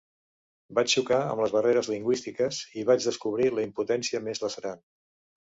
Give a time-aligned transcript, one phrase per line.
[0.79, 4.83] Vaig xocar amb les barreres lingüístiques i vaig descobrir la impotència més lacerant.